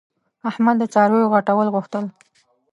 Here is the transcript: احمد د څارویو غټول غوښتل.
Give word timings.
احمد 0.49 0.75
د 0.79 0.83
څارویو 0.93 1.31
غټول 1.33 1.67
غوښتل. 1.73 2.05